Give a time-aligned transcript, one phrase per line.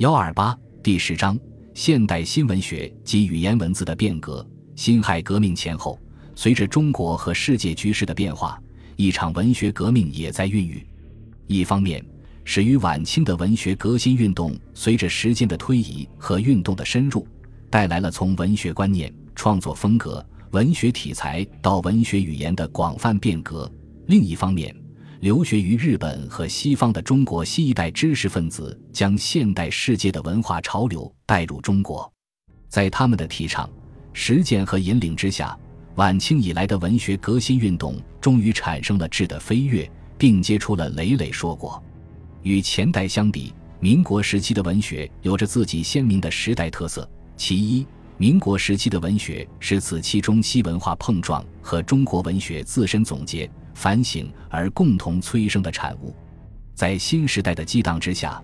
[0.00, 1.38] 幺二八第十章：
[1.74, 4.42] 现代新文学及语言文字的变革。
[4.74, 6.00] 辛亥革命前后，
[6.34, 8.58] 随着中国和世界局势的变化，
[8.96, 10.86] 一场文学革命也在孕育。
[11.46, 12.02] 一方面，
[12.46, 17.28] 始于晚清的文学革新运动，随着时间的推移和运动的深入，
[17.68, 23.70] 带来了从文学观念、创作风格、文学题材到文学语言的广泛变革；
[24.06, 24.74] 另一方面，
[25.20, 32.10] 留学于日本和西方的中国新一代知识分子，将现代世界的文化潮流带入中国，
[32.68, 33.68] 在他们的提倡、
[34.14, 35.54] 实践和引领之下，
[35.96, 41.82] 晚清以来的文学革新运动终于产生了质的飞跃，并结出了累累硕果。
[42.42, 47.06] 与前代相比，民国时期的文学有着自己鲜明的时代特色。
[47.36, 47.86] 其一，
[48.20, 53.50] 民国时期的文学是此期中西文化碰撞和中国文学自身总结。
[53.72, 56.14] 反省而共同催生的产物，
[56.74, 58.38] 在新时代的激荡之下，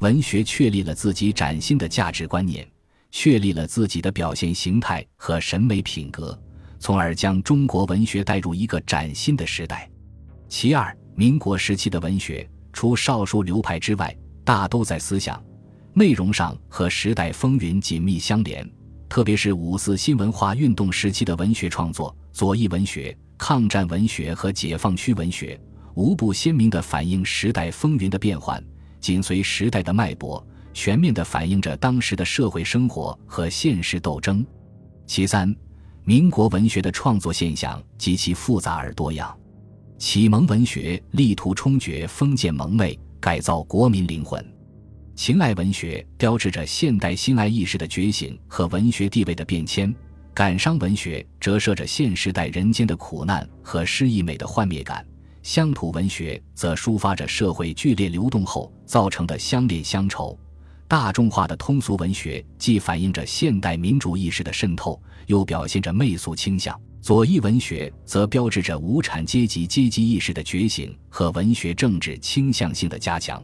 [0.00, 2.68] 文学确立了自己崭新的价值观念，
[3.10, 6.38] 确立了自己的表现形态和审美品格，
[6.78, 9.90] 从而将中国文学带入一个崭新的时代。
[10.46, 15.42] 其二，民国时期的文学，除少数流派之外，大都在思想、
[15.94, 18.70] 内容上和时代风云紧密相连，
[19.12, 23.14] 特别是五四新文化运动时期的文学创作，左翼文学。
[23.36, 25.60] 抗战文学和解放区文学
[25.92, 28.64] 无不鲜明地反映时代风云的变幻，
[29.00, 34.42] 紧随时代的脉搏，全面地反映着当时的社会生活和现实斗争。
[35.06, 35.54] 其三，
[36.04, 39.38] 民国文学的创作现象极其复杂而多样。
[39.98, 44.42] 启蒙文学力图冲决封建蒙昧，改造国民灵魂；
[45.14, 49.94] 情爱文学标志着现代新爱意识的觉醒和文学地位的变迁。
[50.34, 55.06] 感伤文学折射着现时代人间的苦难和诗意美的幻灭感，
[55.42, 60.36] 乡土文学则抒发着社会剧烈流动后造成的乡恋乡愁。
[60.88, 66.78] 大众化的通俗文学既反映着现代民主意识的渗透，又表现着媚俗倾向。
[67.02, 73.42] 左翼文学则标志着无产阶级阶级意识的觉醒和文学政治倾向性的加强。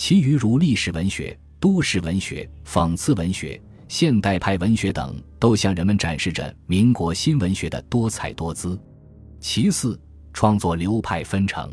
[0.00, 3.60] 其余如历史文学、都市文学、讽刺文学。
[3.86, 8.80] 现代派文学等都向人们展示着民国新文学的多彩多姿。
[9.40, 10.00] 其次，
[10.32, 11.70] 创作流派纷呈，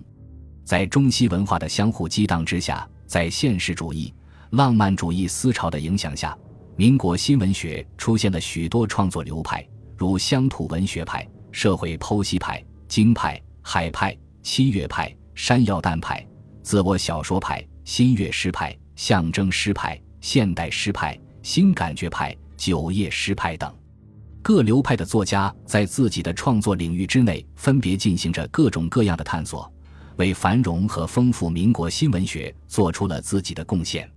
[0.66, 4.14] 在中西文化的相互激荡之下，在现实主义、
[4.50, 6.38] 浪漫主义思潮的影响下，
[6.76, 9.66] 民国新文学出现了许多创作流派，
[9.96, 14.14] 如乡土文学派、社会剖析派、京派、海派、
[14.44, 16.28] 七月派、山药蛋派、
[16.62, 21.18] 自我小说派、新月诗派、象征诗派、现代诗派。
[21.42, 23.74] 新感觉派、酒业诗派等
[24.42, 29.72] 各流派的作家，在自己的创作领域之内，分别进行着各种各样的探索，
[30.18, 34.12] 为繁荣和丰富民国新文学做出了自己的贡献。